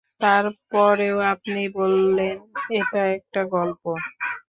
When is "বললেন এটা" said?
1.77-3.01